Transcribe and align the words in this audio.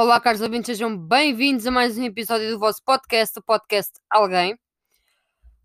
Olá, 0.00 0.20
caros 0.20 0.40
ouvintes, 0.40 0.66
sejam 0.66 0.96
bem-vindos 0.96 1.66
a 1.66 1.72
mais 1.72 1.98
um 1.98 2.04
episódio 2.04 2.48
do 2.52 2.58
vosso 2.60 2.80
podcast, 2.84 3.36
o 3.36 3.42
podcast 3.42 3.94
Alguém. 4.08 4.56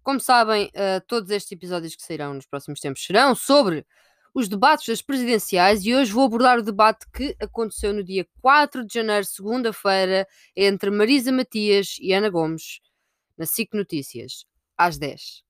Como 0.01 0.19
sabem, 0.19 0.69
uh, 0.69 1.05
todos 1.07 1.29
estes 1.29 1.51
episódios 1.51 1.95
que 1.95 2.01
sairão 2.01 2.33
nos 2.33 2.47
próximos 2.47 2.79
tempos 2.79 3.05
serão 3.05 3.35
sobre 3.35 3.85
os 4.33 4.49
debates 4.49 4.87
das 4.87 5.03
presidenciais 5.03 5.85
e 5.85 5.93
hoje 5.93 6.11
vou 6.11 6.25
abordar 6.25 6.57
o 6.57 6.63
debate 6.63 7.05
que 7.13 7.35
aconteceu 7.39 7.93
no 7.93 8.03
dia 8.03 8.27
4 8.41 8.83
de 8.83 8.95
janeiro, 8.95 9.23
segunda-feira, 9.23 10.27
entre 10.55 10.89
Marisa 10.89 11.31
Matias 11.31 11.97
e 12.01 12.11
Ana 12.11 12.31
Gomes, 12.31 12.79
na 13.37 13.45
SIC 13.45 13.75
Notícias, 13.75 14.47
às 14.75 14.97
10. 14.97 15.43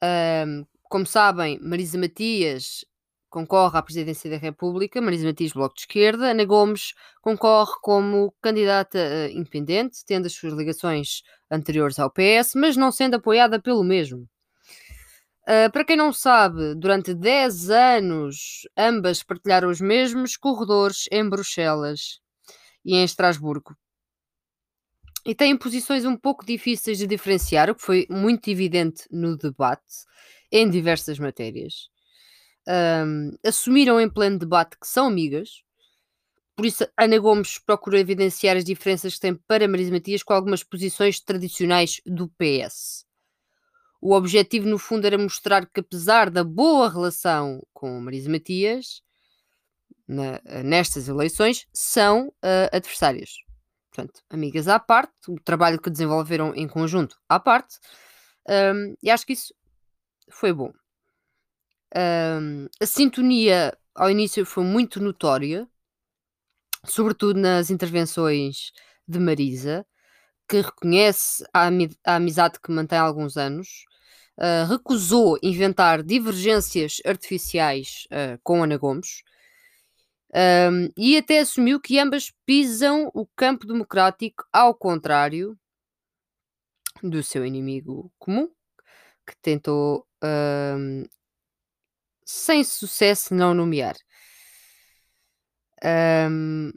Um, 0.00 0.64
como 0.84 1.04
sabem, 1.04 1.58
Marisa 1.60 1.98
Matias 1.98 2.84
concorre 3.30 3.78
à 3.78 3.82
presidência 3.82 4.28
da 4.28 4.36
República, 4.36 5.00
Marisa 5.00 5.26
Matias, 5.26 5.52
Bloco 5.52 5.74
de 5.74 5.82
Esquerda. 5.82 6.32
Ana 6.32 6.44
Gomes 6.44 6.92
concorre 7.22 7.72
como 7.80 8.34
candidata 8.42 8.98
uh, 8.98 9.30
independente, 9.30 10.04
tendo 10.04 10.26
as 10.26 10.34
suas 10.34 10.52
ligações 10.52 11.22
anteriores 11.50 11.98
ao 11.98 12.10
PS, 12.10 12.54
mas 12.56 12.76
não 12.76 12.90
sendo 12.90 13.14
apoiada 13.14 13.60
pelo 13.60 13.84
mesmo. 13.84 14.28
Uh, 15.42 15.70
para 15.72 15.84
quem 15.84 15.96
não 15.96 16.12
sabe, 16.12 16.74
durante 16.74 17.14
10 17.14 17.70
anos 17.70 18.68
ambas 18.76 19.22
partilharam 19.22 19.70
os 19.70 19.80
mesmos 19.80 20.36
corredores 20.36 21.06
em 21.10 21.26
Bruxelas 21.28 22.20
e 22.84 22.96
em 22.96 23.04
Estrasburgo. 23.04 23.74
E 25.24 25.34
têm 25.34 25.56
posições 25.56 26.04
um 26.04 26.16
pouco 26.16 26.44
difíceis 26.44 26.98
de 26.98 27.06
diferenciar, 27.06 27.70
o 27.70 27.74
que 27.74 27.82
foi 27.82 28.06
muito 28.10 28.48
evidente 28.48 29.04
no 29.10 29.36
debate 29.36 30.04
em 30.50 30.68
diversas 30.68 31.18
matérias 31.18 31.89
um, 32.70 33.32
assumiram 33.44 34.00
em 34.00 34.08
pleno 34.08 34.38
debate 34.38 34.78
que 34.78 34.86
são 34.86 35.06
amigas. 35.06 35.62
Por 36.54 36.66
isso, 36.66 36.86
Ana 36.98 37.18
Gomes 37.18 37.58
procurou 37.58 37.98
evidenciar 37.98 38.56
as 38.56 38.64
diferenças 38.64 39.14
que 39.14 39.20
tem 39.20 39.34
para 39.34 39.66
Marisa 39.66 39.90
Matias 39.90 40.22
com 40.22 40.34
algumas 40.34 40.62
posições 40.62 41.18
tradicionais 41.18 42.00
do 42.06 42.28
PS. 42.28 43.06
O 44.00 44.14
objetivo, 44.14 44.66
no 44.66 44.78
fundo, 44.78 45.06
era 45.06 45.18
mostrar 45.18 45.66
que, 45.66 45.80
apesar 45.80 46.30
da 46.30 46.44
boa 46.44 46.88
relação 46.88 47.62
com 47.72 48.00
Marisa 48.00 48.30
Matias, 48.30 49.02
na, 50.06 50.40
nestas 50.62 51.08
eleições, 51.08 51.66
são 51.72 52.28
uh, 52.28 52.68
adversárias. 52.72 53.30
Portanto, 53.90 54.22
amigas 54.30 54.68
à 54.68 54.78
parte, 54.78 55.12
o 55.28 55.36
trabalho 55.40 55.80
que 55.80 55.90
desenvolveram 55.90 56.54
em 56.54 56.68
conjunto 56.68 57.16
à 57.28 57.40
parte, 57.40 57.78
um, 58.48 58.94
e 59.02 59.10
acho 59.10 59.26
que 59.26 59.32
isso 59.32 59.54
foi 60.30 60.52
bom. 60.52 60.72
Um, 61.96 62.66
a 62.80 62.86
sintonia 62.86 63.76
ao 63.94 64.10
início 64.10 64.46
foi 64.46 64.64
muito 64.64 65.00
notória, 65.00 65.68
sobretudo 66.84 67.38
nas 67.38 67.70
intervenções 67.70 68.72
de 69.06 69.18
Marisa, 69.18 69.84
que 70.48 70.60
reconhece 70.60 71.44
a, 71.52 71.68
a 72.04 72.16
amizade 72.16 72.60
que 72.60 72.72
mantém 72.72 72.98
há 72.98 73.02
alguns 73.02 73.36
anos, 73.36 73.84
uh, 74.38 74.66
recusou 74.68 75.38
inventar 75.42 76.02
divergências 76.02 77.00
artificiais 77.04 78.06
uh, 78.06 78.40
com 78.42 78.62
Ana 78.62 78.76
Gomes. 78.76 79.22
Um, 80.32 80.88
e 80.96 81.16
até 81.16 81.40
assumiu 81.40 81.80
que 81.80 81.98
ambas 81.98 82.32
pisam 82.46 83.10
o 83.12 83.26
campo 83.26 83.66
democrático, 83.66 84.44
ao 84.52 84.72
contrário 84.74 85.58
do 87.02 87.22
seu 87.22 87.44
inimigo 87.44 88.12
comum, 88.18 88.48
que 89.26 89.36
tentou 89.42 90.06
um, 90.22 91.04
sem 92.30 92.62
sucesso 92.62 93.34
não 93.34 93.52
nomear. 93.52 93.96
Um, 95.84 96.70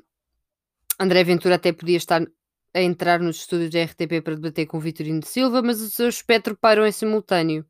André 1.00 1.24
Ventura 1.24 1.56
até 1.56 1.72
podia 1.72 1.98
estar 1.98 2.26
a 2.74 2.82
entrar 2.82 3.20
nos 3.20 3.38
estúdios 3.38 3.70
da 3.70 3.84
RTP 3.84 4.22
para 4.24 4.36
debater 4.36 4.66
com 4.66 4.80
Vitorino 4.80 5.20
de 5.20 5.28
Silva, 5.28 5.62
mas 5.62 5.80
o 5.80 5.90
seu 5.90 6.10
espectro 6.10 6.58
parou 6.58 6.86
em 6.88 6.92
simultâneo. 6.92 7.66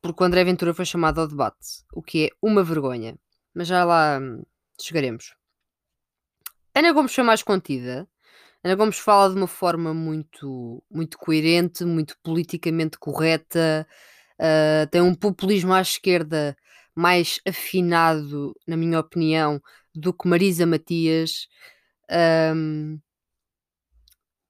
Porque 0.00 0.22
o 0.22 0.26
André 0.26 0.44
Ventura 0.44 0.72
foi 0.72 0.86
chamado 0.86 1.20
ao 1.20 1.28
debate, 1.28 1.84
o 1.92 2.02
que 2.02 2.26
é 2.26 2.30
uma 2.40 2.64
vergonha. 2.64 3.18
Mas 3.54 3.68
já 3.68 3.84
lá 3.84 4.18
hum, 4.20 4.42
chegaremos. 4.80 5.34
Ana 6.74 6.92
Gomes 6.92 7.14
foi 7.14 7.24
mais 7.24 7.42
contida. 7.42 8.08
Ana 8.64 8.74
Gomes 8.74 8.98
fala 8.98 9.30
de 9.30 9.36
uma 9.36 9.46
forma 9.46 9.92
muito, 9.92 10.82
muito 10.90 11.18
coerente, 11.18 11.84
muito 11.84 12.16
politicamente 12.22 12.98
correta, 12.98 13.86
uh, 14.40 14.86
tem 14.90 15.00
um 15.00 15.14
populismo 15.14 15.72
à 15.72 15.80
esquerda 15.80 16.56
mais 16.94 17.40
afinado, 17.46 18.54
na 18.66 18.76
minha 18.76 18.98
opinião, 19.00 19.60
do 19.94 20.12
que 20.12 20.28
Marisa 20.28 20.66
Matias. 20.66 21.48
Um, 22.10 22.98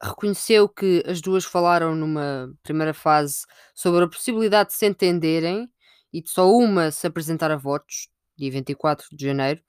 reconheceu 0.02 0.68
que 0.68 1.02
as 1.06 1.20
duas 1.20 1.44
falaram 1.44 1.94
numa 1.94 2.52
primeira 2.62 2.94
fase 2.94 3.44
sobre 3.74 4.04
a 4.04 4.08
possibilidade 4.08 4.70
de 4.70 4.76
se 4.76 4.86
entenderem 4.86 5.68
e 6.12 6.22
de 6.22 6.30
só 6.30 6.50
uma 6.50 6.90
se 6.90 7.06
apresentar 7.06 7.50
a 7.50 7.56
votos, 7.56 8.08
dia 8.36 8.50
24 8.50 9.06
de 9.12 9.26
janeiro, 9.26 9.60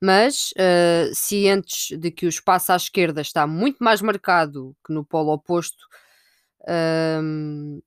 mas 0.00 0.52
uh, 0.52 1.14
cientes 1.14 1.98
de 1.98 2.10
que 2.10 2.26
o 2.26 2.28
espaço 2.28 2.72
à 2.72 2.76
esquerda 2.76 3.20
está 3.20 3.46
muito 3.46 3.82
mais 3.82 4.00
marcado 4.00 4.74
que 4.86 4.92
no 4.92 5.04
polo 5.04 5.32
oposto, 5.32 5.86
um, 7.22 7.80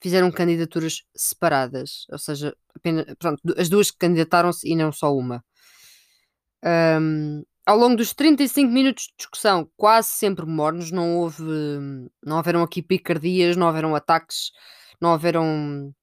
fizeram 0.00 0.30
candidaturas 0.30 1.02
separadas, 1.14 2.06
ou 2.10 2.18
seja, 2.18 2.56
apenas, 2.74 3.04
pronto, 3.18 3.40
as 3.56 3.68
duas 3.68 3.90
candidataram-se 3.90 4.68
e 4.68 4.74
não 4.74 4.90
só 4.92 5.14
uma. 5.14 5.44
Um, 6.64 7.42
ao 7.66 7.76
longo 7.76 7.96
dos 7.96 8.12
35 8.14 8.70
minutos 8.70 9.04
de 9.04 9.14
discussão, 9.18 9.70
quase 9.76 10.08
sempre 10.08 10.46
mornos, 10.46 10.90
não 10.90 11.18
houve, 11.18 11.42
não 12.24 12.36
houveram 12.38 12.62
aqui 12.62 12.82
picardias, 12.82 13.56
não 13.56 13.66
houveram 13.66 13.94
ataques, 13.94 14.50
não 15.00 15.12
houveram 15.12 15.94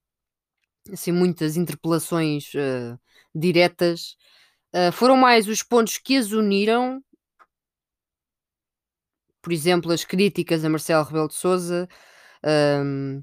assim 0.92 1.12
muitas 1.12 1.56
interpelações 1.56 2.52
uh, 2.54 2.98
diretas. 3.34 4.16
Uh, 4.74 4.92
foram 4.92 5.16
mais 5.16 5.48
os 5.48 5.62
pontos 5.62 5.98
que 5.98 6.16
as 6.16 6.32
uniram, 6.32 7.02
por 9.42 9.52
exemplo, 9.52 9.92
as 9.92 10.04
críticas 10.04 10.64
a 10.64 10.68
Marcelo 10.68 11.04
Rebelo 11.04 11.28
de 11.28 11.34
Sousa, 11.34 11.88
um, 12.44 13.22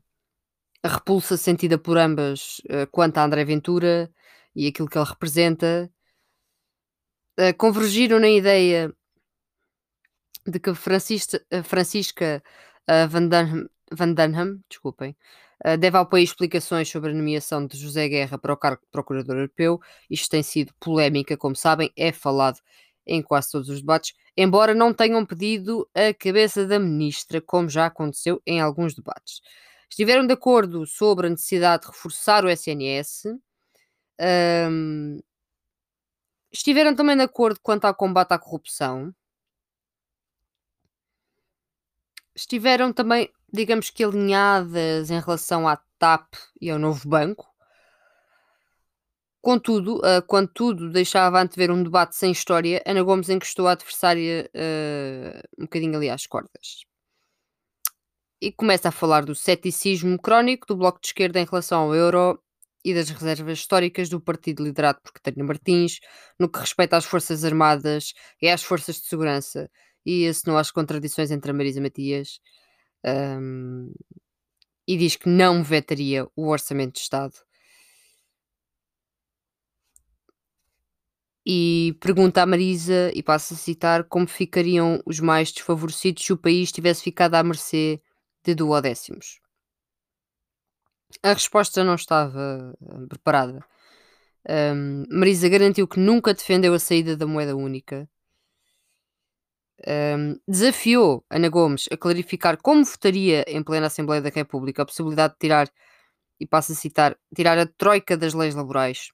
a 0.86 0.88
repulsa 0.88 1.36
sentida 1.36 1.80
por 1.80 1.98
ambas 1.98 2.60
uh, 2.66 2.86
quanto 2.92 3.18
a 3.18 3.24
André 3.24 3.44
Ventura 3.44 4.12
e 4.56 4.68
aquilo 4.68 4.88
que 4.88 4.96
ele 5.00 5.10
representa, 5.10 5.92
uh, 7.40 7.58
convergiram 7.58 8.20
na 8.20 8.30
ideia 8.30 8.94
de 10.46 10.60
que 10.60 10.76
Francisca, 10.76 11.44
Francisca 11.64 12.44
uh, 12.88 13.10
Van, 13.10 13.28
Dunham, 13.28 13.68
Van 13.92 14.14
Dunham 14.14 14.60
desculpem, 14.70 15.18
uh, 15.66 15.76
deve 15.76 15.98
ao 15.98 16.08
país 16.08 16.30
explicações 16.30 16.88
sobre 16.88 17.10
a 17.10 17.16
nomeação 17.16 17.66
de 17.66 17.76
José 17.80 18.08
Guerra 18.08 18.38
para 18.38 18.54
o 18.54 18.58
cargo 18.58 18.84
de 18.84 18.92
Procurador 18.92 19.38
Europeu. 19.38 19.80
Isto 20.08 20.30
tem 20.30 20.44
sido 20.44 20.72
polémica, 20.80 21.36
como 21.36 21.56
sabem, 21.56 21.92
é 21.98 22.12
falado 22.12 22.60
em 23.08 23.24
quase 23.24 23.52
todos 23.52 23.70
os 23.70 23.80
debates, 23.82 24.14
embora 24.38 24.76
não 24.76 24.94
tenham 24.94 25.26
pedido 25.26 25.90
a 25.96 26.14
cabeça 26.14 26.68
da 26.68 26.78
ministra, 26.78 27.42
como 27.42 27.70
já 27.70 27.88
aconteceu 27.88 28.40
em 28.46 28.62
alguns 28.62 28.94
debates. 28.94 29.42
Estiveram 29.90 30.26
de 30.26 30.34
acordo 30.34 30.86
sobre 30.86 31.28
a 31.28 31.30
necessidade 31.30 31.84
de 31.84 31.88
reforçar 31.90 32.44
o 32.44 32.50
SNS. 32.50 33.26
Um, 34.20 35.20
estiveram 36.52 36.96
também 36.96 37.16
de 37.16 37.24
acordo 37.24 37.60
quanto 37.62 37.86
ao 37.86 37.96
combate 37.96 38.34
à 38.34 38.40
corrupção. 38.40 39.14
Estiveram 42.36 42.92
também, 42.92 43.32
digamos 43.52 43.90
que, 43.90 44.04
alinhadas 44.04 45.10
em 45.10 45.20
relação 45.20 45.68
à 45.68 45.78
TAP 45.98 46.34
e 46.60 46.70
ao 46.70 46.80
novo 46.80 47.08
banco. 47.08 47.48
Contudo, 49.42 50.00
uh, 50.00 50.22
quando 50.26 50.50
tudo 50.50 50.92
deixava 50.92 51.40
antever 51.40 51.72
um 51.72 51.84
debate 51.84 52.16
sem 52.16 52.32
história, 52.32 52.82
Ana 52.86 53.04
Gomes 53.04 53.30
encostou 53.30 53.68
a 53.68 53.74
adversária 53.74 54.50
uh, 54.56 55.62
um 55.62 55.66
bocadinho 55.66 55.96
ali 55.96 56.10
às 56.10 56.26
cordas 56.26 56.86
e 58.42 58.52
começa 58.52 58.90
a 58.90 58.92
falar 58.92 59.26
do 59.26 59.36
ceticismo 59.36 60.20
crónico 60.20 60.68
do 60.68 60.76
Bloco 60.78 61.00
de 61.02 61.08
Esquerda 61.08 61.40
em 61.40 61.46
relação 61.46 61.82
ao 61.84 61.96
euro 61.96 62.40
e 62.84 62.94
das 62.94 63.10
reservas 63.10 63.60
históricas 63.60 64.10
do 64.10 64.22
partido 64.22 64.64
liderado 64.64 65.00
por 65.02 65.12
Catarina 65.14 65.44
Martins, 65.44 66.00
no 66.40 66.48
que 66.50 66.60
respeita 66.60 66.98
às 66.98 67.06
Forças 67.06 67.44
Armadas 67.44 68.14
e 68.42 68.48
às 68.48 68.64
Forças 68.64 68.98
de 68.98 69.08
Segurança, 69.08 69.70
e 70.06 70.28
assinou 70.28 70.58
às 70.58 70.70
contradições 70.72 71.32
entre 71.32 71.50
a 71.50 71.54
Marisa 71.54 71.82
Matias, 71.82 72.40
um, 73.04 73.92
e 74.88 74.98
diz 74.98 75.16
que 75.16 75.30
não 75.30 75.64
vetaria 75.64 76.28
o 76.36 76.48
Orçamento 76.50 76.94
de 76.94 77.00
Estado. 77.00 77.34
E 81.48 81.96
pergunta 82.00 82.42
à 82.42 82.46
Marisa, 82.46 83.12
e 83.16 83.22
passo 83.24 83.54
a 83.54 83.58
citar, 83.58 84.04
como 84.06 84.28
ficariam 84.28 85.02
os 85.06 85.20
mais 85.20 85.52
desfavorecidos 85.52 86.24
se 86.26 86.34
o 86.34 86.38
país 86.38 86.72
tivesse 86.72 87.04
ficado 87.04 87.36
à 87.36 87.44
mercê 87.44 88.02
de 88.46 88.56
duodécimos. 88.56 89.40
A 91.24 91.34
resposta 91.34 91.84
não 91.84 91.96
estava 91.96 92.76
eh, 92.82 93.08
preparada. 93.08 93.66
Um, 94.48 95.06
Marisa 95.10 95.50
garantiu 95.50 95.88
que 95.88 96.00
nunca 96.00 96.34
defendeu 96.34 96.74
a 96.74 96.80
saída 96.80 97.18
da 97.18 97.26
moeda 97.26 97.56
única. 97.56 98.08
Um, 99.88 100.40
desafiou 100.48 101.26
Ana 101.30 101.50
Gomes 101.50 101.88
a 101.92 101.98
clarificar 101.98 102.58
como 102.62 102.86
votaria 102.86 103.44
em 103.48 103.64
plena 103.64 103.88
Assembleia 103.88 104.22
da 104.22 104.30
República 104.30 104.84
a 104.84 104.86
possibilidade 104.86 105.34
de 105.34 105.40
tirar, 105.40 105.70
e 106.40 106.46
passo 106.46 106.72
a 106.74 106.76
citar, 106.76 107.18
tirar 107.36 107.58
a 107.58 107.66
troika 107.66 108.16
das 108.18 108.34
leis 108.34 108.56
laborais. 108.56 109.12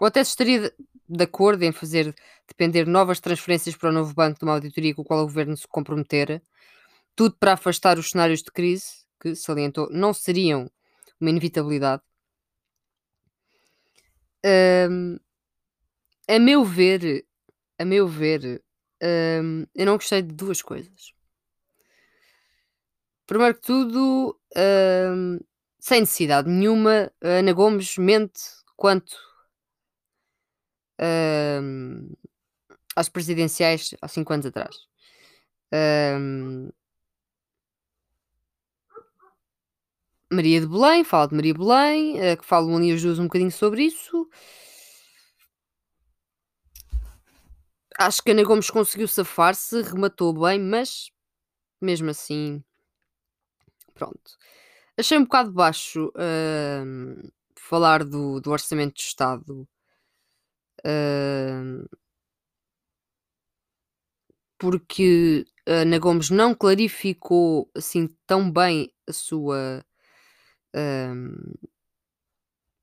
Ou 0.00 0.06
até 0.06 0.22
se 0.24 0.30
estaria 0.30 0.72
de, 1.08 1.24
acordo 1.24 1.62
em 1.64 1.72
fazer 1.72 2.14
depender 2.48 2.86
novas 2.86 3.20
transferências 3.20 3.76
para 3.76 3.90
o 3.90 3.92
novo 3.92 4.14
banco 4.14 4.38
de 4.38 4.44
uma 4.44 4.54
auditoria 4.54 4.94
com 4.94 5.02
a 5.02 5.04
qual 5.04 5.20
o 5.20 5.26
governo 5.26 5.56
se 5.56 5.66
comprometera, 5.68 6.42
tudo 7.14 7.36
para 7.36 7.52
afastar 7.54 7.98
os 7.98 8.10
cenários 8.10 8.42
de 8.42 8.50
crise, 8.50 9.04
que 9.20 9.34
salientou 9.34 9.88
não 9.90 10.12
seriam 10.12 10.70
uma 11.20 11.30
inevitabilidade. 11.30 12.02
Um, 14.44 15.18
a 16.28 16.38
meu 16.38 16.64
ver, 16.64 17.24
a 17.78 17.84
meu 17.84 18.06
ver, 18.06 18.62
um, 19.02 19.66
eu 19.74 19.86
não 19.86 19.96
gostei 19.96 20.22
de 20.22 20.34
duas 20.34 20.60
coisas. 20.60 21.12
Primeiro 23.26 23.54
que 23.54 23.62
tudo, 23.62 24.38
um, 24.56 25.38
sem 25.80 26.00
necessidade 26.00 26.48
nenhuma, 26.48 27.10
Ana 27.22 27.52
Gomes 27.52 27.96
mente 27.96 28.40
quanto 28.76 29.16
às 32.96 33.08
presidenciais 33.08 33.94
há 34.00 34.08
cinco 34.08 34.32
anos 34.32 34.46
atrás. 34.46 34.76
Maria 40.32 40.60
de 40.60 40.66
Belém, 40.66 41.04
fala 41.04 41.28
de 41.28 41.34
Maria 41.34 41.52
de 41.52 41.58
Belém, 41.58 42.16
uh, 42.18 42.36
que 42.36 42.44
falam 42.44 42.76
ali 42.76 42.92
as 42.92 43.02
duas 43.02 43.18
um 43.18 43.24
bocadinho 43.24 43.52
sobre 43.52 43.84
isso. 43.84 44.28
Acho 47.98 48.22
que 48.22 48.32
Ana 48.32 48.42
Gomes 48.42 48.70
conseguiu 48.70 49.06
safar-se, 49.06 49.80
rematou 49.82 50.32
bem, 50.32 50.58
mas 50.58 51.10
mesmo 51.80 52.10
assim, 52.10 52.62
pronto. 53.94 54.36
Achei 54.96 55.18
um 55.18 55.24
bocado 55.24 55.52
baixo 55.52 56.08
uh, 56.08 57.32
falar 57.56 58.04
do, 58.04 58.40
do 58.40 58.50
orçamento 58.50 58.94
de 58.94 59.02
Estado. 59.02 59.68
Uh, 60.80 61.88
porque 64.58 65.44
Ana 65.66 65.98
Gomes 65.98 66.30
não 66.30 66.54
clarificou 66.54 67.70
assim 67.74 68.08
tão 68.26 68.50
bem 68.50 68.92
a 69.08 69.12
sua 69.12 69.84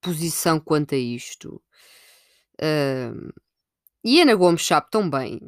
posição 0.01 0.59
quanto 0.59 0.95
a 0.95 0.97
isto. 0.97 1.61
E 4.03 4.21
Ana 4.21 4.35
Gomes 4.35 4.65
sabe 4.65 4.89
tão 4.89 5.09
bem, 5.09 5.39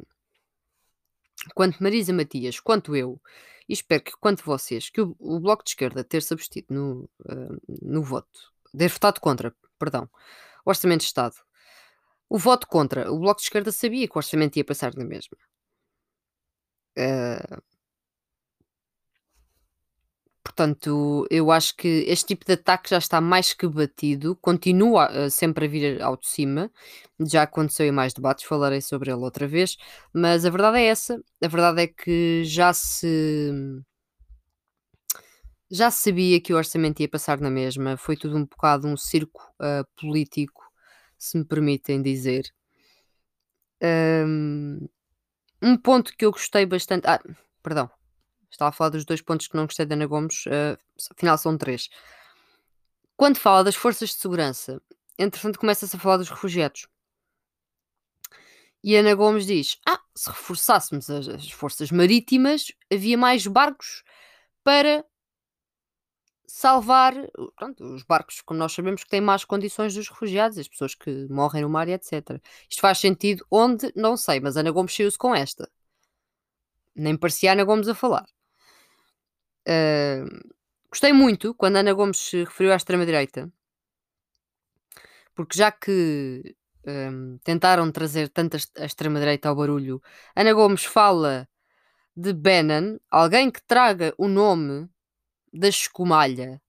quanto 1.54 1.82
Marisa 1.82 2.12
Matias, 2.12 2.60
quanto 2.60 2.94
eu, 2.94 3.20
e 3.68 3.72
espero 3.72 4.02
que 4.02 4.12
quanto 4.12 4.44
vocês, 4.44 4.88
que 4.90 5.00
o, 5.00 5.16
o 5.18 5.40
Bloco 5.40 5.64
de 5.64 5.70
Esquerda 5.70 6.04
ter-se 6.04 6.32
abstido 6.32 6.66
no, 6.70 7.10
uh, 7.20 7.60
no 7.82 8.02
voto, 8.02 8.52
ter 8.76 8.88
votado 8.88 9.20
contra, 9.20 9.54
perdão, 9.78 10.08
o 10.64 10.70
Orçamento 10.70 11.00
de 11.00 11.06
Estado. 11.06 11.36
O 12.28 12.38
voto 12.38 12.66
contra, 12.66 13.10
o 13.12 13.18
Bloco 13.18 13.40
de 13.40 13.46
Esquerda 13.46 13.72
sabia 13.72 14.06
que 14.06 14.16
o 14.16 14.18
orçamento 14.18 14.56
ia 14.56 14.64
passar 14.64 14.94
na 14.94 15.04
mesma. 15.04 15.36
Uh, 16.96 17.62
Portanto, 20.56 21.26
eu 21.30 21.50
acho 21.50 21.74
que 21.76 22.04
este 22.06 22.26
tipo 22.26 22.44
de 22.46 22.52
ataque 22.52 22.90
já 22.90 22.98
está 22.98 23.20
mais 23.20 23.52
que 23.52 23.66
batido, 23.66 24.36
continua 24.36 25.26
uh, 25.26 25.28
sempre 25.28 25.64
a 25.66 25.68
vir 25.68 26.00
ao 26.00 26.16
de 26.16 26.28
cima, 26.28 26.70
já 27.20 27.42
aconteceu 27.42 27.86
em 27.86 27.90
mais 27.90 28.12
debates, 28.14 28.44
falarei 28.44 28.80
sobre 28.80 29.10
ele 29.10 29.20
outra 29.20 29.48
vez, 29.48 29.76
mas 30.12 30.44
a 30.44 30.50
verdade 30.50 30.78
é 30.78 30.86
essa, 30.86 31.20
a 31.42 31.48
verdade 31.48 31.82
é 31.82 31.86
que 31.88 32.44
já 32.44 32.72
se 32.72 33.50
já 35.68 35.90
sabia 35.90 36.40
que 36.40 36.52
o 36.52 36.56
orçamento 36.56 37.00
ia 37.00 37.08
passar 37.08 37.40
na 37.40 37.50
mesma, 37.50 37.96
foi 37.96 38.16
tudo 38.16 38.36
um 38.36 38.44
bocado 38.46 38.86
um 38.86 38.96
circo 38.96 39.42
uh, 39.60 39.84
político, 40.00 40.62
se 41.18 41.36
me 41.36 41.44
permitem 41.44 42.00
dizer. 42.00 42.44
Um, 43.82 44.86
ponto 45.82 46.16
que 46.16 46.24
eu 46.24 46.30
gostei 46.30 46.64
bastante. 46.64 47.08
Ah, 47.08 47.20
perdão, 47.62 47.90
Estava 48.54 48.68
a 48.68 48.72
falar 48.72 48.90
dos 48.90 49.04
dois 49.04 49.20
pontos 49.20 49.48
que 49.48 49.56
não 49.56 49.66
gostei 49.66 49.84
da 49.84 49.96
Ana 49.96 50.06
Gomes, 50.06 50.46
uh, 50.46 50.78
afinal 51.10 51.36
são 51.36 51.58
três. 51.58 51.88
Quando 53.16 53.36
fala 53.36 53.64
das 53.64 53.74
forças 53.74 54.10
de 54.10 54.16
segurança, 54.16 54.80
entretanto 55.18 55.58
começa-se 55.58 55.96
a 55.96 55.98
falar 55.98 56.18
dos 56.18 56.30
refugiados. 56.30 56.86
E 58.82 58.94
Ana 58.96 59.14
Gomes 59.14 59.46
diz: 59.46 59.78
Ah, 59.88 60.00
se 60.14 60.28
reforçássemos 60.28 61.10
as, 61.10 61.26
as 61.26 61.50
forças 61.50 61.90
marítimas, 61.90 62.70
havia 62.92 63.18
mais 63.18 63.44
barcos 63.46 64.04
para 64.62 65.04
salvar 66.46 67.14
pronto, 67.56 67.82
os 67.82 68.04
barcos, 68.04 68.40
como 68.40 68.60
nós 68.60 68.72
sabemos, 68.72 69.02
que 69.02 69.10
têm 69.10 69.20
más 69.20 69.44
condições 69.44 69.94
dos 69.94 70.08
refugiados, 70.08 70.58
as 70.58 70.68
pessoas 70.68 70.94
que 70.94 71.26
morrem 71.28 71.62
no 71.62 71.68
mar 71.68 71.88
etc. 71.88 72.40
Isto 72.70 72.80
faz 72.80 72.98
sentido 72.98 73.44
onde? 73.50 73.92
Não 73.96 74.16
sei, 74.16 74.38
mas 74.38 74.56
Ana 74.56 74.70
Gomes 74.70 74.94
saiu-se 74.94 75.18
com 75.18 75.34
esta. 75.34 75.68
Nem 76.94 77.16
parecia 77.16 77.52
Ana 77.52 77.64
Gomes 77.64 77.88
a 77.88 77.94
falar. 77.94 78.26
Uh, 79.66 80.54
gostei 80.90 81.12
muito 81.12 81.54
quando 81.54 81.76
Ana 81.76 81.92
Gomes 81.92 82.18
se 82.18 82.44
referiu 82.44 82.72
à 82.72 82.76
extrema-direita, 82.76 83.50
porque 85.34 85.58
já 85.58 85.72
que 85.72 86.56
um, 86.86 87.38
tentaram 87.38 87.90
trazer 87.90 88.28
tanta 88.28 88.58
a 88.78 88.84
extrema-direita 88.84 89.48
ao 89.48 89.56
barulho, 89.56 90.02
Ana 90.36 90.52
Gomes 90.52 90.84
fala 90.84 91.48
de 92.16 92.32
Bannon, 92.32 92.98
alguém 93.10 93.50
que 93.50 93.62
traga 93.62 94.14
o 94.16 94.28
nome 94.28 94.88
da 95.52 95.68
escumalha 95.68 96.62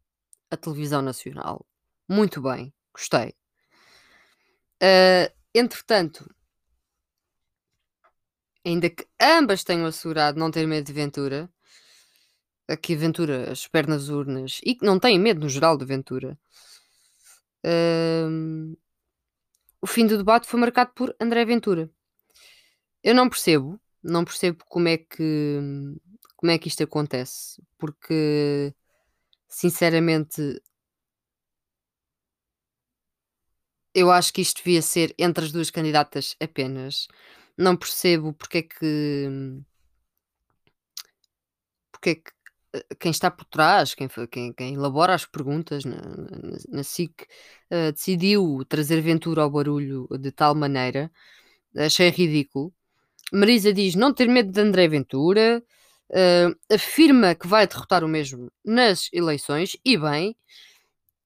à 0.49 0.57
televisão 0.57 1.01
nacional. 1.01 1.65
Muito 2.07 2.41
bem, 2.41 2.73
gostei. 2.93 3.35
Uh, 4.81 5.31
entretanto, 5.53 6.29
ainda 8.65 8.89
que 8.89 9.07
ambas 9.21 9.63
tenham 9.63 9.85
assegurado 9.85 10.39
não 10.39 10.51
ter 10.51 10.67
medo 10.67 10.85
de 10.85 10.93
Ventura, 10.93 11.49
que 12.81 12.93
a 12.93 12.97
Ventura 12.97 13.51
espera 13.51 13.87
nas 13.87 14.09
urnas 14.09 14.59
e 14.63 14.75
que 14.75 14.85
não 14.85 14.99
têm 14.99 15.19
medo 15.19 15.41
no 15.41 15.49
geral 15.49 15.77
de 15.77 15.85
Ventura. 15.85 16.37
Um, 17.63 18.75
o 19.81 19.87
fim 19.87 20.07
do 20.07 20.17
debate 20.17 20.47
foi 20.47 20.59
marcado 20.59 20.91
por 20.95 21.15
André 21.19 21.45
Ventura. 21.45 21.89
Eu 23.03 23.13
não 23.13 23.29
percebo, 23.29 23.79
não 24.01 24.25
percebo 24.25 24.63
como 24.67 24.87
é 24.87 24.97
que 24.97 25.59
como 26.35 26.51
é 26.51 26.57
que 26.59 26.67
isto 26.67 26.83
acontece, 26.83 27.61
porque 27.77 28.73
sinceramente 29.47 30.61
eu 33.93 34.11
acho 34.11 34.33
que 34.33 34.41
isto 34.41 34.57
devia 34.57 34.81
ser 34.81 35.15
entre 35.17 35.45
as 35.45 35.51
duas 35.51 35.71
candidatas 35.71 36.35
apenas. 36.39 37.07
Não 37.57 37.77
percebo 37.77 38.33
porque 38.33 38.59
é 38.59 38.63
que 38.63 39.63
porque 41.91 42.09
é 42.11 42.15
que 42.15 42.34
quem 42.99 43.11
está 43.11 43.29
por 43.31 43.45
trás, 43.45 43.93
quem, 43.93 44.07
quem, 44.31 44.53
quem 44.53 44.73
elabora 44.73 45.13
as 45.13 45.25
perguntas 45.25 45.85
na, 45.85 45.97
na, 45.97 46.57
na 46.69 46.83
SIC, 46.83 47.23
uh, 47.71 47.91
decidiu 47.91 48.63
trazer 48.67 49.01
Ventura 49.01 49.41
ao 49.41 49.49
barulho 49.49 50.07
de 50.19 50.31
tal 50.31 50.55
maneira, 50.55 51.11
achei 51.75 52.09
ridículo. 52.09 52.73
Marisa 53.33 53.73
diz 53.73 53.95
não 53.95 54.13
ter 54.13 54.27
medo 54.27 54.51
de 54.51 54.61
André 54.61 54.87
Ventura, 54.87 55.63
uh, 56.09 56.73
afirma 56.73 57.35
que 57.35 57.47
vai 57.47 57.67
derrotar 57.67 58.03
o 58.03 58.07
mesmo 58.07 58.51
nas 58.63 59.09
eleições, 59.13 59.77
e 59.83 59.97
bem. 59.97 60.35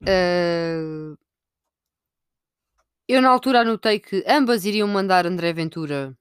Uh, 0.01 1.18
eu 3.08 3.22
na 3.22 3.29
altura 3.29 3.62
anotei 3.62 4.00
que 4.00 4.24
ambas 4.27 4.65
iriam 4.65 4.88
mandar 4.88 5.25
André 5.25 5.51
Ventura 5.51 6.15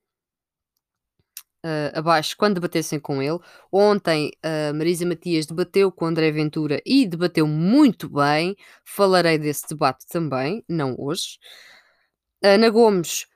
uh, 1.64 1.98
abaixo 1.98 2.36
quando 2.36 2.54
debatessem 2.54 2.98
com 3.00 3.22
ele. 3.22 3.38
Ontem 3.72 4.30
a 4.42 4.70
uh, 4.70 4.74
Marisa 4.74 5.06
Matias 5.06 5.46
debateu 5.46 5.90
com 5.92 6.06
André 6.06 6.30
Ventura 6.30 6.80
e 6.84 7.06
debateu 7.06 7.46
muito 7.46 8.08
bem. 8.08 8.56
Falarei 8.84 9.38
desse 9.38 9.68
debate 9.68 10.06
também, 10.08 10.64
não 10.68 10.94
hoje. 10.98 11.38
Ana 12.42 12.70
Gomes 12.70 13.26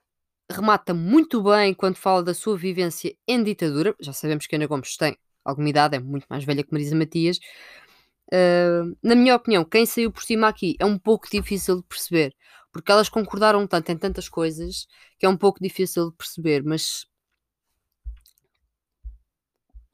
remata 0.50 0.94
muito 0.94 1.42
bem 1.42 1.74
quando 1.74 1.96
fala 1.96 2.22
da 2.22 2.34
sua 2.34 2.56
vivência 2.56 3.14
em 3.26 3.42
ditadura. 3.42 3.94
Já 4.00 4.12
sabemos 4.12 4.46
que 4.46 4.56
Ana 4.56 4.66
Gomes 4.66 4.96
tem 4.96 5.16
alguma 5.44 5.68
idade, 5.68 5.96
é 5.96 6.00
muito 6.00 6.26
mais 6.28 6.44
velha 6.44 6.62
que 6.62 6.72
Marisa 6.72 6.96
Matias. 6.96 7.38
Uh, 8.32 8.96
na 9.02 9.14
minha 9.14 9.36
opinião, 9.36 9.64
quem 9.64 9.84
saiu 9.84 10.10
por 10.10 10.22
cima 10.22 10.48
aqui 10.48 10.76
é 10.78 10.86
um 10.86 10.98
pouco 10.98 11.28
difícil 11.30 11.76
de 11.76 11.82
perceber, 11.82 12.34
porque 12.72 12.90
elas 12.90 13.08
concordaram 13.08 13.66
tanto 13.66 13.90
em 13.92 13.98
tantas 13.98 14.28
coisas 14.28 14.86
que 15.18 15.26
é 15.26 15.28
um 15.28 15.36
pouco 15.36 15.58
difícil 15.60 16.10
de 16.10 16.16
perceber, 16.16 16.62
mas 16.64 17.06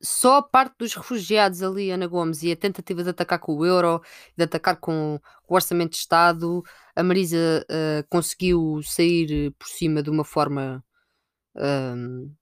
só 0.00 0.38
a 0.38 0.42
parte 0.42 0.76
dos 0.78 0.94
refugiados 0.94 1.62
ali, 1.62 1.90
Ana 1.90 2.06
Gomes, 2.06 2.42
e 2.42 2.52
a 2.52 2.56
tentativa 2.56 3.02
de 3.02 3.10
atacar 3.10 3.38
com 3.38 3.56
o 3.56 3.66
euro, 3.66 4.00
de 4.36 4.44
atacar 4.44 4.76
com, 4.76 5.20
com 5.42 5.54
o 5.54 5.56
orçamento 5.56 5.92
de 5.92 5.96
Estado, 5.98 6.62
a 6.94 7.02
Marisa 7.02 7.64
uh, 7.68 8.06
conseguiu 8.08 8.80
sair 8.82 9.52
por 9.58 9.66
cima 9.68 10.02
de 10.02 10.10
uma 10.10 10.24
forma 10.24 10.84
uh, 11.56 12.32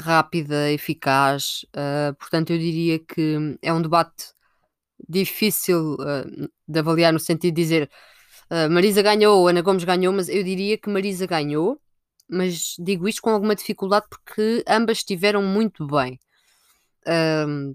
rápida, 0.00 0.70
eficaz. 0.72 1.64
Uh, 1.76 2.14
portanto, 2.16 2.50
eu 2.50 2.58
diria 2.58 2.98
que 2.98 3.58
é 3.62 3.72
um 3.72 3.82
debate 3.82 4.32
difícil 5.08 5.96
de 6.66 6.78
avaliar 6.78 7.12
no 7.12 7.18
sentido 7.18 7.54
de 7.54 7.62
dizer 7.62 7.90
Marisa 8.70 9.02
ganhou, 9.02 9.48
Ana 9.48 9.60
Gomes 9.60 9.84
ganhou, 9.84 10.12
mas 10.12 10.28
eu 10.28 10.42
diria 10.42 10.78
que 10.78 10.88
Marisa 10.88 11.26
ganhou, 11.26 11.80
mas 12.28 12.76
digo 12.78 13.08
isto 13.08 13.20
com 13.20 13.30
alguma 13.30 13.54
dificuldade 13.54 14.06
porque 14.08 14.64
ambas 14.66 14.98
estiveram 14.98 15.42
muito 15.42 15.86
bem. 15.86 16.18
Um, 17.06 17.74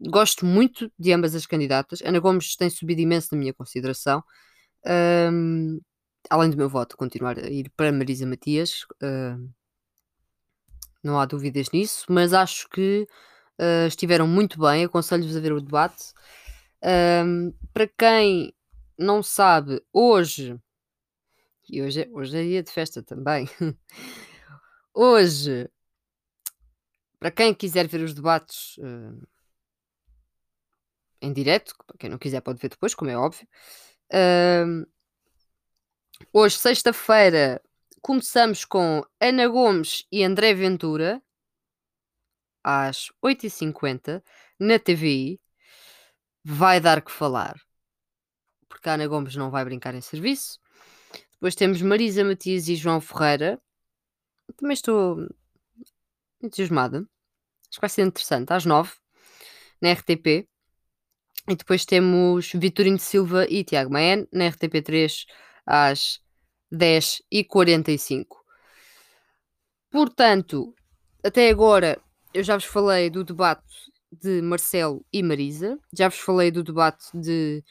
gosto 0.00 0.46
muito 0.46 0.90
de 0.98 1.12
ambas 1.12 1.34
as 1.34 1.46
candidatas. 1.46 2.00
Ana 2.02 2.20
Gomes 2.20 2.56
tem 2.56 2.70
subido 2.70 3.00
imenso 3.00 3.28
na 3.32 3.38
minha 3.38 3.54
consideração. 3.54 4.22
Um, 4.86 5.80
além 6.30 6.50
do 6.50 6.56
meu 6.56 6.68
voto 6.68 6.96
continuar 6.96 7.38
a 7.38 7.48
ir 7.48 7.70
para 7.76 7.92
Marisa 7.92 8.26
Matias, 8.26 8.82
uh, 9.02 9.50
não 11.02 11.18
há 11.18 11.24
dúvidas 11.24 11.70
nisso, 11.72 12.04
mas 12.08 12.32
acho 12.32 12.68
que 12.68 13.06
uh, 13.58 13.86
estiveram 13.86 14.26
muito 14.26 14.60
bem. 14.60 14.84
Aconselho-vos 14.84 15.36
a 15.36 15.40
ver 15.40 15.52
o 15.52 15.60
debate. 15.60 16.12
Um, 17.24 17.52
para 17.72 17.88
quem 17.88 18.54
não 18.96 19.22
sabe, 19.22 19.82
hoje, 19.92 20.58
e 21.68 21.82
hoje, 21.82 22.02
é, 22.02 22.08
hoje 22.12 22.38
é 22.38 22.42
dia 22.42 22.62
de 22.62 22.70
festa 22.70 23.02
também, 23.02 23.48
hoje 24.94 25.68
para 27.18 27.30
quem 27.30 27.54
quiser 27.54 27.86
ver 27.88 28.02
os 28.02 28.14
debates 28.14 28.76
uh, 28.78 29.26
em 31.20 31.32
direto, 31.32 31.74
quem 31.98 32.08
não 32.10 32.18
quiser 32.18 32.40
pode 32.40 32.60
ver 32.60 32.68
depois, 32.68 32.94
como 32.94 33.10
é 33.10 33.16
óbvio. 33.16 33.46
Uh, 34.12 34.86
hoje, 36.32 36.56
sexta-feira, 36.56 37.60
começamos 38.00 38.64
com 38.64 39.04
Ana 39.20 39.48
Gomes 39.48 40.06
e 40.12 40.22
André 40.22 40.54
Ventura, 40.54 41.22
às 42.62 43.10
8h50, 43.24 44.22
na 44.58 44.78
TVI. 44.78 45.40
Vai 46.44 46.80
dar 46.80 47.02
que 47.02 47.10
falar, 47.10 47.60
porque 48.68 48.88
a 48.88 48.94
Ana 48.94 49.06
Gomes 49.06 49.34
não 49.36 49.50
vai 49.50 49.64
brincar 49.64 49.94
em 49.94 50.00
serviço. 50.00 50.58
Depois 51.32 51.54
temos 51.54 51.82
Marisa 51.82 52.24
Matias 52.24 52.68
e 52.68 52.76
João 52.76 53.00
Ferreira. 53.00 53.60
Também 54.56 54.72
estou 54.72 55.28
entusiasmada. 56.42 56.98
Acho 57.68 57.78
que 57.78 57.80
vai 57.80 57.90
ser 57.90 58.02
interessante. 58.02 58.52
Às 58.52 58.64
nove, 58.64 58.92
na 59.80 59.90
RTP. 59.92 60.48
E 61.48 61.56
depois 61.56 61.84
temos 61.84 62.52
Vitorino 62.52 62.98
Silva 62.98 63.46
e 63.48 63.64
Tiago 63.64 63.90
Maen, 63.90 64.26
na 64.32 64.50
RTP3, 64.50 65.24
às 65.64 66.20
10h45. 66.70 68.36
Portanto, 69.90 70.74
até 71.24 71.48
agora 71.48 72.00
eu 72.34 72.42
já 72.42 72.56
vos 72.56 72.66
falei 72.66 73.08
do 73.08 73.24
debate 73.24 73.64
de 74.12 74.42
Marcelo 74.42 75.04
e 75.12 75.22
Marisa, 75.22 75.78
já 75.92 76.08
vos 76.08 76.18
falei 76.18 76.50
do 76.50 76.62
debate 76.62 77.06
de 77.14 77.64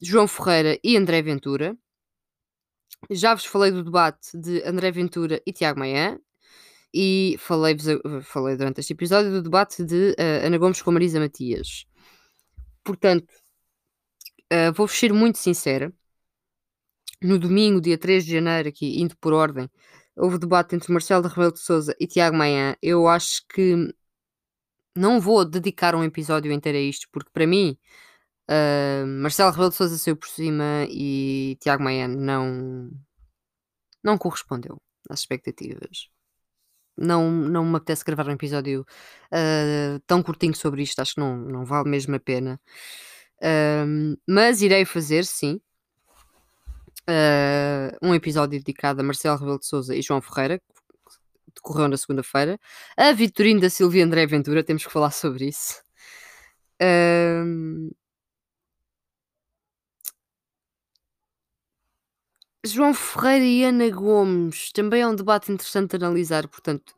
João 0.00 0.28
Ferreira 0.28 0.78
e 0.82 0.96
André 0.96 1.22
Ventura, 1.22 1.76
já 3.10 3.34
vos 3.34 3.44
falei 3.44 3.70
do 3.70 3.84
debate 3.84 4.36
de 4.36 4.62
André 4.64 4.90
Ventura 4.90 5.42
e 5.46 5.52
Tiago 5.52 5.78
Maia, 5.80 6.20
e 6.92 7.36
falei, 7.38 7.76
falei 8.22 8.56
durante 8.56 8.80
este 8.80 8.92
episódio 8.92 9.30
do 9.30 9.42
debate 9.42 9.84
de 9.84 10.10
uh, 10.12 10.46
Ana 10.46 10.58
Gomes 10.58 10.82
com 10.82 10.90
Marisa 10.92 11.20
Matias. 11.20 11.86
Portanto, 12.84 13.28
uh, 14.52 14.72
vou 14.74 14.88
ser 14.88 15.12
muito 15.12 15.38
sincera. 15.38 15.92
No 17.22 17.38
domingo, 17.38 17.80
dia 17.80 17.98
3 17.98 18.24
de 18.24 18.32
janeiro, 18.32 18.68
aqui 18.68 19.00
indo 19.00 19.16
por 19.18 19.32
ordem, 19.32 19.68
houve 20.16 20.38
debate 20.38 20.76
entre 20.76 20.92
Marcelo 20.92 21.22
de 21.22 21.28
Rebelo 21.28 21.52
de 21.52 21.60
Souza 21.60 21.94
e 22.00 22.06
Tiago 22.06 22.36
Maia. 22.36 22.78
Eu 22.82 23.08
acho 23.08 23.42
que 23.48 23.92
não 24.96 25.20
vou 25.20 25.44
dedicar 25.44 25.94
um 25.94 26.04
episódio 26.04 26.52
inteiro 26.52 26.78
a 26.78 26.80
isto, 26.80 27.08
porque 27.12 27.30
para 27.32 27.46
mim 27.46 27.78
uh, 28.50 29.06
Marcelo 29.06 29.50
Rebelo 29.50 29.70
de 29.70 29.76
Souza 29.76 29.98
saiu 29.98 30.16
por 30.16 30.28
cima 30.28 30.86
e 30.90 31.56
Tiago 31.60 31.82
Maia 31.82 32.08
não, 32.08 32.90
não 34.02 34.18
correspondeu 34.18 34.80
às 35.10 35.20
expectativas 35.20 36.10
não, 36.98 37.30
não 37.30 37.64
me 37.64 37.76
apetece 37.76 38.04
gravar 38.04 38.26
um 38.26 38.32
episódio 38.32 38.86
uh, 39.32 40.00
tão 40.06 40.22
curtinho 40.22 40.54
sobre 40.54 40.82
isto, 40.82 41.00
acho 41.00 41.14
que 41.14 41.20
não, 41.20 41.36
não 41.36 41.64
vale 41.64 41.88
mesmo 41.88 42.14
a 42.16 42.20
pena. 42.20 42.60
Uh, 43.40 44.18
mas 44.26 44.62
irei 44.62 44.84
fazer, 44.84 45.24
sim, 45.24 45.60
uh, 47.08 47.96
um 48.02 48.14
episódio 48.14 48.58
dedicado 48.58 49.00
a 49.00 49.04
Marcelo 49.04 49.38
Rebelo 49.38 49.58
de 49.58 49.66
Souza 49.66 49.94
e 49.94 50.02
João 50.02 50.20
Ferreira, 50.20 50.58
que 50.58 50.64
decorreu 51.54 51.88
na 51.88 51.96
segunda-feira. 51.96 52.58
A 52.96 53.12
Vitorino 53.12 53.60
da 53.60 53.70
Silvia 53.70 54.04
André 54.04 54.26
Ventura, 54.26 54.62
temos 54.62 54.84
que 54.84 54.92
falar 54.92 55.10
sobre 55.10 55.46
isso. 55.46 55.82
João 62.66 62.92
Ferreira 62.92 63.44
e 63.44 63.64
Ana 63.64 63.88
Gomes 63.90 64.72
também 64.72 65.02
é 65.02 65.06
um 65.06 65.14
debate 65.14 65.52
interessante 65.52 65.96
de 65.96 66.04
analisar, 66.04 66.48
portanto, 66.48 66.94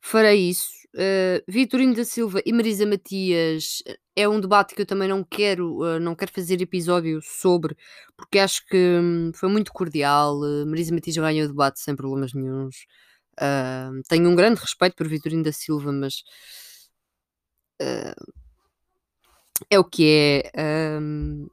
farei 0.00 0.50
isso. 0.50 0.70
Uh, 0.94 1.40
Vitorino 1.48 1.94
da 1.94 2.04
Silva 2.04 2.42
e 2.44 2.52
Marisa 2.52 2.84
Matias 2.84 3.82
eh, 3.86 3.96
é 4.14 4.28
um 4.28 4.38
debate 4.38 4.74
que 4.74 4.82
eu 4.82 4.86
também 4.86 5.08
não 5.08 5.24
quero, 5.24 5.78
uh, 5.78 5.98
não 5.98 6.14
quero 6.14 6.30
fazer 6.30 6.60
episódio 6.60 7.20
sobre, 7.22 7.74
porque 8.14 8.38
acho 8.38 8.66
que 8.66 8.76
hum, 8.76 9.32
foi 9.34 9.48
muito 9.48 9.72
cordial. 9.72 10.38
Uh, 10.40 10.66
Marisa 10.66 10.94
Matias 10.94 11.16
ganhou 11.16 11.46
o 11.46 11.48
debate 11.48 11.80
sem 11.80 11.96
problemas 11.96 12.34
nenhums. 12.34 12.86
tenho 14.08 14.28
um 14.28 14.36
grande 14.36 14.60
respeito 14.60 14.96
por 14.96 15.08
Vitorino 15.08 15.42
da 15.44 15.52
Silva, 15.52 15.92
mas 15.92 16.22
é 19.70 19.78
o 19.78 19.84
que 19.84 20.04
é. 20.54 20.98
Um, 21.00 21.48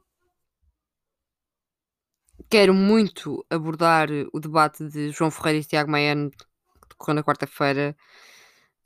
Quero 2.50 2.74
muito 2.74 3.46
abordar 3.48 4.08
o 4.32 4.40
debate 4.40 4.84
de 4.88 5.12
João 5.12 5.30
Ferreira 5.30 5.60
e 5.60 5.64
Tiago 5.64 5.88
Maia 5.88 6.16
que 6.16 6.88
decorreu 6.88 7.14
na 7.14 7.22
quarta-feira 7.22 7.96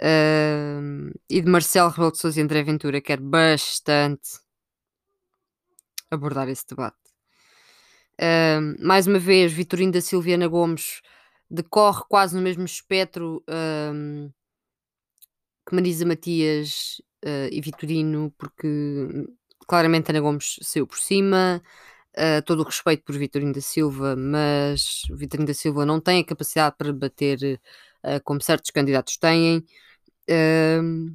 uh, 0.03 1.21
e 1.31 1.41
de 1.41 1.51
Marcelo 1.51 1.89
Rebelo 1.89 2.13
de 2.13 2.19
Sousa 2.19 2.39
e 2.39 2.43
André 2.43 2.63
Ventura. 2.63 3.01
Quero 3.01 3.23
bastante 3.23 4.39
abordar 6.11 6.47
esse 6.51 6.67
debate. 6.69 6.99
Uh, 8.21 8.87
mais 8.87 9.07
uma 9.07 9.19
vez, 9.19 9.51
Vitorino 9.51 9.93
da 9.93 10.03
Silviana 10.03 10.47
Gomes 10.47 11.01
decorre 11.51 12.03
quase 12.07 12.37
no 12.37 12.43
mesmo 12.43 12.67
espectro 12.67 13.43
uh, 13.49 14.31
que 15.67 15.75
Marisa 15.75 16.05
Matias 16.05 17.01
uh, 17.25 17.49
e 17.51 17.63
Vitorino, 17.63 18.31
porque 18.37 18.59
claramente 19.67 20.11
Ana 20.11 20.21
Gomes 20.21 20.59
saiu 20.61 20.87
por 20.87 20.99
cima. 20.99 21.63
Uh, 22.17 22.41
todo 22.45 22.61
o 22.61 22.65
respeito 22.65 23.03
por 23.03 23.17
Vitorino 23.17 23.53
da 23.53 23.61
Silva, 23.61 24.15
mas 24.15 25.03
Vitorino 25.11 25.49
da 25.49 25.55
Silva 25.55 25.85
não 25.85 26.01
tem 26.01 26.21
a 26.21 26.25
capacidade 26.25 26.77
para 26.79 26.93
bater 26.93 27.61
uh, 28.05 28.23
como 28.23 28.41
certos 28.41 28.71
candidatos 28.71 29.17
têm. 29.17 29.65
Uh, 30.31 31.13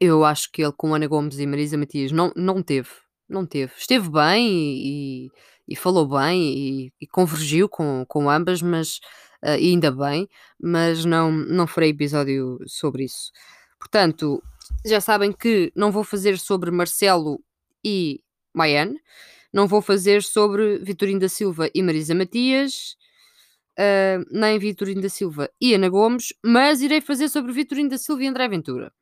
eu 0.00 0.24
acho 0.24 0.50
que 0.50 0.62
ele 0.62 0.72
com 0.72 0.94
Ana 0.94 1.06
Gomes 1.06 1.38
e 1.38 1.46
Marisa 1.46 1.76
Matias 1.76 2.10
não, 2.10 2.32
não 2.34 2.62
teve, 2.62 2.88
não 3.28 3.44
teve. 3.44 3.72
Esteve 3.76 4.08
bem 4.08 4.48
e, 4.48 5.30
e, 5.68 5.76
falou 5.76 6.08
bem 6.08 6.40
e, 6.40 6.92
e, 6.98 7.06
convergiu 7.06 7.68
com, 7.68 8.04
com 8.08 8.30
ambas, 8.30 8.62
mas 8.62 8.96
uh, 9.44 9.50
ainda 9.50 9.90
bem, 9.92 10.26
mas 10.58 11.04
não, 11.04 11.30
não 11.30 11.66
farei 11.66 11.90
episódio 11.90 12.58
sobre 12.66 13.04
isso. 13.04 13.30
Portanto, 13.78 14.42
já 14.86 15.00
sabem 15.00 15.32
que 15.32 15.70
não 15.76 15.92
vou 15.92 16.02
fazer 16.04 16.38
sobre 16.38 16.70
Marcelo 16.70 17.38
e 17.84 18.22
Maiane. 18.54 18.98
Não 19.52 19.66
vou 19.66 19.82
fazer 19.82 20.22
sobre 20.22 20.78
Vitorino 20.78 21.20
da 21.20 21.28
Silva 21.28 21.68
e 21.74 21.82
Marisa 21.82 22.14
Matias, 22.14 22.96
uh, 23.78 24.24
nem 24.30 24.58
Vitorino 24.58 25.02
da 25.02 25.08
Silva 25.08 25.50
e 25.60 25.74
Ana 25.74 25.88
Gomes, 25.88 26.32
mas 26.44 26.80
irei 26.82 27.00
fazer 27.00 27.28
sobre 27.28 27.52
Vitorino 27.52 27.90
da 27.90 27.98
Silva 27.98 28.22
e 28.22 28.26
André 28.26 28.48
Ventura. 28.48 28.92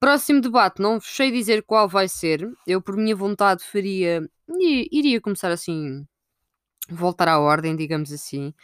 Próximo 0.00 0.40
debate, 0.40 0.80
não 0.80 0.98
sei 0.98 1.30
dizer 1.30 1.62
qual 1.62 1.86
vai 1.86 2.08
ser. 2.08 2.50
Eu, 2.66 2.80
por 2.80 2.96
minha 2.96 3.14
vontade, 3.14 3.62
faria. 3.62 4.26
Iria 4.90 5.20
começar 5.20 5.50
assim. 5.50 6.06
Voltar 6.88 7.28
à 7.28 7.38
ordem, 7.38 7.76
digamos 7.76 8.10
assim. 8.10 8.54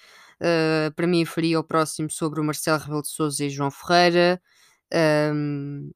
Uh, 0.41 0.91
para 0.95 1.07
mim, 1.07 1.27
faria 1.27 1.61
o 1.61 1.65
próximo 1.65 2.11
sobre 2.11 2.41
o 2.41 2.45
Marcelo 2.45 2.79
Rebelo 2.79 3.03
de 3.03 3.09
Souza 3.09 3.45
e 3.45 3.51
João 3.51 3.71
Ferreira. 3.71 4.41
Um, 5.35 5.91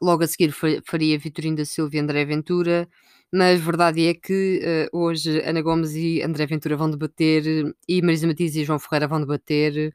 logo 0.00 0.24
a 0.24 0.26
seguir, 0.26 0.52
faria 0.84 1.18
Vitorino 1.18 1.56
da 1.56 1.64
Silva 1.64 1.96
e 1.96 1.98
André 2.00 2.24
Ventura 2.24 2.88
mas 3.32 3.60
verdade 3.60 4.06
é 4.06 4.14
que 4.14 4.88
uh, 4.92 4.96
hoje 4.98 5.40
Ana 5.44 5.60
Gomes 5.62 5.94
e 5.94 6.22
André 6.22 6.46
Ventura 6.46 6.76
vão 6.76 6.90
debater 6.90 7.74
e 7.88 8.02
Marisa 8.02 8.26
Matias 8.26 8.54
e 8.54 8.64
João 8.64 8.78
Ferreira 8.78 9.08
vão 9.08 9.20
debater 9.20 9.94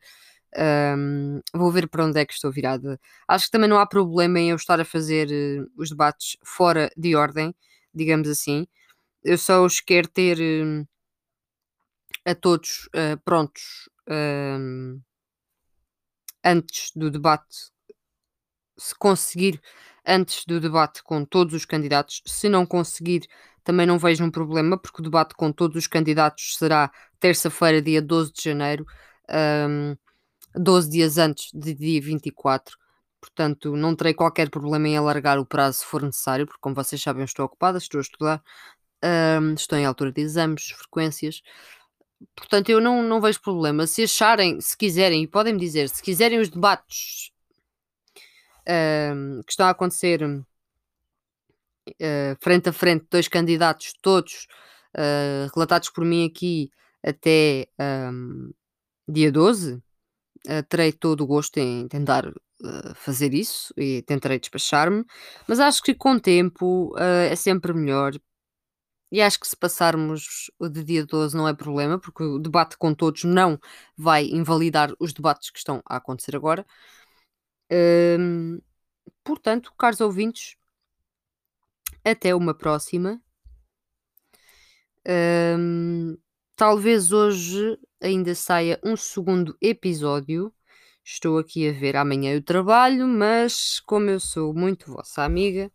Um, 0.57 1.41
vou 1.53 1.71
ver 1.71 1.87
para 1.89 2.05
onde 2.05 2.19
é 2.19 2.25
que 2.25 2.33
estou 2.33 2.51
virada. 2.51 2.99
Acho 3.27 3.45
que 3.45 3.51
também 3.51 3.69
não 3.69 3.79
há 3.79 3.85
problema 3.87 4.39
em 4.39 4.49
eu 4.51 4.57
estar 4.57 4.81
a 4.81 4.85
fazer 4.85 5.29
uh, 5.31 5.71
os 5.77 5.89
debates 5.89 6.37
fora 6.43 6.91
de 6.97 7.15
ordem, 7.15 7.55
digamos 7.93 8.27
assim. 8.29 8.67
Eu 9.23 9.37
só 9.37 9.65
os 9.65 9.79
quero 9.81 10.07
ter 10.09 10.37
uh, 10.39 10.87
a 12.25 12.35
todos 12.35 12.89
prontos 13.25 13.89
antes 16.43 16.91
do 16.95 17.09
debate. 17.09 17.71
Se 18.77 18.93
conseguir 18.95 19.61
antes 20.05 20.45
do 20.45 20.59
debate 20.59 21.03
com 21.03 21.25
todos 21.25 21.53
os 21.53 21.65
candidatos, 21.65 22.21
se 22.25 22.49
não 22.49 22.65
conseguir, 22.65 23.27
também 23.63 23.85
não 23.85 23.99
vejo 23.99 24.23
um 24.23 24.31
problema, 24.31 24.77
porque 24.77 25.01
o 25.01 25.03
debate 25.03 25.35
com 25.35 25.51
todos 25.51 25.77
os 25.77 25.87
candidatos 25.87 26.55
será 26.57 26.91
terça-feira, 27.19 27.81
dia 27.81 28.01
12 28.01 28.33
de 28.33 28.43
janeiro. 28.43 28.85
Um, 29.29 29.95
12 30.55 30.89
dias 30.89 31.17
antes 31.17 31.49
de 31.53 31.73
dia 31.73 32.01
24. 32.01 32.77
Portanto, 33.19 33.75
não 33.75 33.95
terei 33.95 34.13
qualquer 34.13 34.49
problema 34.49 34.87
em 34.87 34.97
alargar 34.97 35.37
o 35.39 35.45
prazo 35.45 35.79
se 35.79 35.85
for 35.85 36.01
necessário, 36.01 36.45
porque, 36.45 36.59
como 36.59 36.75
vocês 36.75 37.01
sabem, 37.01 37.23
estou 37.23 37.45
ocupada, 37.45 37.77
estou 37.77 37.99
a 37.99 38.01
estudar, 38.01 38.43
um, 39.41 39.53
estou 39.53 39.77
em 39.77 39.85
altura 39.85 40.11
de 40.11 40.21
exames, 40.21 40.71
frequências. 40.71 41.41
Portanto, 42.35 42.69
eu 42.69 42.81
não, 42.81 43.03
não 43.03 43.21
vejo 43.21 43.41
problema. 43.41 43.87
Se 43.87 44.03
acharem, 44.03 44.59
se 44.61 44.77
quiserem, 44.77 45.23
e 45.23 45.27
podem 45.27 45.53
me 45.53 45.59
dizer, 45.59 45.89
se 45.89 46.01
quiserem 46.01 46.39
os 46.39 46.49
debates 46.49 47.31
que 49.45 49.51
estão 49.51 49.67
a 49.67 49.71
acontecer 49.71 50.23
uh, 50.23 50.45
frente 52.39 52.69
a 52.69 52.73
frente, 52.73 53.05
dois 53.09 53.27
candidatos, 53.27 53.93
todos 54.01 54.47
uh, 54.95 55.49
relatados 55.53 55.89
por 55.89 56.05
mim 56.05 56.25
aqui 56.25 56.71
até 57.03 57.67
um, 57.79 58.51
dia 59.07 59.31
12, 59.31 59.81
Uh, 60.47 60.63
terei 60.67 60.91
todo 60.91 61.21
o 61.21 61.27
gosto 61.27 61.59
em 61.59 61.87
tentar 61.87 62.33
fazer 62.95 63.31
isso 63.31 63.71
e 63.77 64.01
tentarei 64.01 64.39
despachar-me, 64.39 65.05
mas 65.47 65.59
acho 65.59 65.83
que 65.83 65.93
com 65.93 66.13
o 66.13 66.19
tempo 66.19 66.95
é 66.97 67.35
sempre 67.35 67.73
melhor. 67.73 68.13
E 69.11 69.21
acho 69.21 69.39
que 69.39 69.47
se 69.47 69.55
passarmos 69.55 70.49
de 70.59 70.83
dia 70.83 71.05
12 71.05 71.37
não 71.37 71.47
é 71.47 71.53
problema, 71.53 71.99
porque 71.99 72.23
o 72.23 72.39
debate 72.39 72.75
com 72.75 72.91
todos 72.93 73.23
não 73.23 73.59
vai 73.95 74.25
invalidar 74.25 74.91
os 74.99 75.13
debates 75.13 75.51
que 75.51 75.59
estão 75.59 75.83
a 75.85 75.97
acontecer 75.97 76.35
agora. 76.35 76.65
Portanto, 79.23 79.73
caros 79.77 80.01
ouvintes, 80.01 80.55
até 82.03 82.33
uma 82.35 82.53
próxima. 82.53 83.21
Talvez 86.55 87.11
hoje 87.11 87.79
ainda 87.99 88.35
saia 88.35 88.79
um 88.83 88.95
segundo 88.95 89.57
episódio. 89.61 90.53
Estou 91.03 91.39
aqui 91.39 91.67
a 91.67 91.71
ver 91.71 91.95
amanhã 91.95 92.37
o 92.37 92.41
trabalho, 92.41 93.07
mas 93.07 93.79
como 93.79 94.09
eu 94.09 94.19
sou 94.19 94.53
muito 94.53 94.91
vossa 94.91 95.23
amiga, 95.23 95.71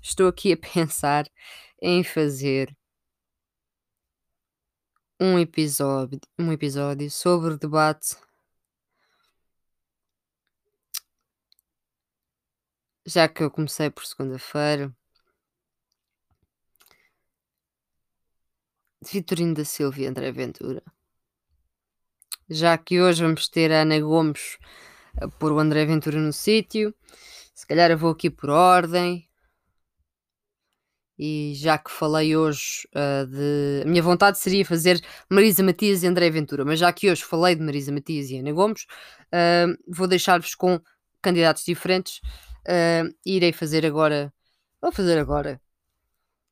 estou 0.00 0.28
aqui 0.28 0.52
a 0.52 0.56
pensar 0.74 1.26
em 1.82 2.02
fazer 2.02 2.74
um 5.20 5.38
episódio, 5.38 6.18
um 6.38 6.50
episódio 6.50 7.10
sobre 7.10 7.58
debate. 7.58 8.16
Já 13.06 13.28
que 13.28 13.42
eu 13.42 13.50
comecei 13.50 13.88
por 13.90 14.04
segunda-feira, 14.04 14.92
Vitorino 19.00 19.54
da 19.54 19.64
Silva 19.64 20.00
e 20.00 20.06
André 20.06 20.32
Ventura 20.32 20.82
já 22.48 22.76
que 22.78 23.00
hoje 23.00 23.22
vamos 23.22 23.48
ter 23.48 23.72
a 23.72 23.82
Ana 23.82 24.00
Gomes 24.00 24.58
a 25.20 25.28
pôr 25.28 25.52
o 25.52 25.58
André 25.58 25.84
Ventura 25.84 26.18
no 26.18 26.32
sítio. 26.32 26.94
Se 27.54 27.66
calhar 27.66 27.90
eu 27.90 27.98
vou 27.98 28.10
aqui 28.10 28.30
por 28.30 28.50
ordem. 28.50 29.28
E 31.18 31.54
já 31.56 31.78
que 31.78 31.90
falei 31.90 32.36
hoje 32.36 32.86
uh, 32.94 33.26
de. 33.26 33.82
A 33.84 33.88
minha 33.88 34.02
vontade 34.02 34.38
seria 34.38 34.66
fazer 34.66 35.00
Marisa 35.30 35.62
Matias 35.62 36.02
e 36.02 36.06
André 36.06 36.28
Ventura, 36.28 36.62
mas 36.62 36.78
já 36.78 36.92
que 36.92 37.10
hoje 37.10 37.24
falei 37.24 37.54
de 37.54 37.62
Marisa 37.62 37.90
Matias 37.90 38.28
e 38.28 38.38
Ana 38.38 38.52
Gomes, 38.52 38.82
uh, 39.32 39.74
vou 39.88 40.06
deixar-vos 40.06 40.54
com 40.54 40.78
candidatos 41.22 41.64
diferentes 41.64 42.20
uh, 42.66 43.14
irei 43.24 43.52
fazer 43.52 43.86
agora. 43.86 44.32
Vou 44.80 44.92
fazer 44.92 45.18
agora 45.18 45.60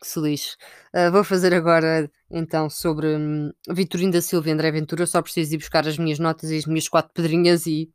que 0.01 0.07
se 0.07 0.21
lixe. 0.21 0.57
Uh, 0.95 1.11
vou 1.11 1.25
fazer 1.25 1.55
agora 1.55 2.11
então 2.31 2.69
sobre 2.69 3.07
um, 3.17 3.51
Vitorino 3.71 4.13
da 4.13 4.21
Silva 4.21 4.49
e 4.49 4.53
André 4.53 4.71
Ventura. 4.71 5.07
Só 5.07 5.23
preciso 5.23 5.55
ir 5.55 5.59
buscar 5.59 5.87
as 5.89 5.99
minhas 5.99 6.19
notas 6.19 6.51
e 6.51 6.59
as 6.59 6.67
minhas 6.67 6.89
quatro 6.89 7.13
pedrinhas 7.13 7.67
e 7.67 7.91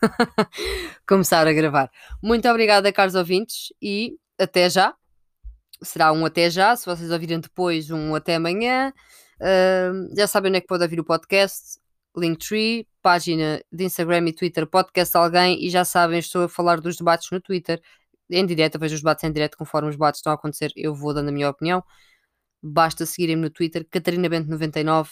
começar 1.06 1.46
a 1.46 1.52
gravar. 1.52 1.90
Muito 2.22 2.48
obrigada, 2.48 2.92
caros 2.92 3.14
ouvintes, 3.14 3.72
e 3.80 4.16
até 4.38 4.68
já. 4.70 4.94
Será 5.82 6.12
um 6.12 6.24
até 6.24 6.50
já. 6.50 6.76
Se 6.76 6.86
vocês 6.86 7.10
ouvirem 7.10 7.40
depois, 7.40 7.90
um 7.90 8.14
até 8.14 8.36
amanhã. 8.36 8.92
Uh, 9.40 10.14
já 10.16 10.26
sabem 10.26 10.50
onde 10.50 10.58
é 10.58 10.60
que 10.60 10.66
pode 10.66 10.82
ouvir 10.82 11.00
o 11.00 11.04
podcast. 11.04 11.78
Linktree, 12.18 12.86
página 13.02 13.62
de 13.72 13.84
Instagram 13.84 14.28
e 14.28 14.32
Twitter, 14.32 14.66
podcast 14.66 15.16
alguém, 15.16 15.64
e 15.64 15.70
já 15.70 15.84
sabem, 15.84 16.18
estou 16.18 16.44
a 16.44 16.48
falar 16.48 16.80
dos 16.80 16.96
debates 16.96 17.30
no 17.30 17.40
Twitter 17.40 17.80
em 18.30 18.44
direto, 18.46 18.78
vejo 18.78 18.94
os 18.94 19.00
debates 19.00 19.24
em 19.24 19.32
direto 19.32 19.56
conforme 19.56 19.88
os 19.88 19.94
debates 19.96 20.18
estão 20.20 20.32
a 20.32 20.34
acontecer, 20.34 20.72
eu 20.76 20.94
vou 20.94 21.14
dando 21.14 21.28
a 21.30 21.32
minha 21.32 21.48
opinião. 21.48 21.82
Basta 22.62 23.06
seguirem-me 23.06 23.42
no 23.42 23.50
Twitter, 23.50 23.86
Catarina 23.90 24.28
Bento99, 24.28 25.10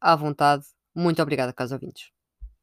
à 0.00 0.16
vontade. 0.16 0.64
Muito 0.94 1.22
obrigada, 1.22 1.52
caros 1.52 1.72
ouvintes. 1.72 2.13